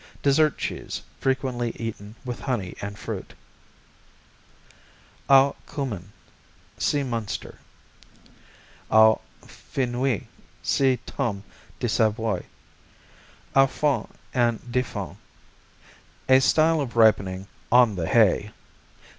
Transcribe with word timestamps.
Dessert 0.23 0.57
cheese, 0.57 1.03
frequently 1.19 1.73
eaten 1.77 2.15
with 2.25 2.39
honey 2.39 2.73
and 2.81 2.97
fruit. 2.97 3.35
Au 5.29 5.55
Cumin 5.67 6.11
see 6.79 7.01
Münster. 7.01 7.57
Au 8.89 9.21
Fenouil 9.45 10.23
see 10.63 10.97
Tome 11.05 11.43
de 11.79 11.87
Savoie. 11.87 12.45
Au 13.55 13.67
Foin 13.67 14.07
and 14.33 14.71
de 14.71 14.81
Foin 14.81 15.17
A 16.27 16.39
style 16.39 16.81
of 16.81 16.95
ripening 16.95 17.45
"on 17.71 17.93
the 17.95 18.07
hay." 18.07 18.49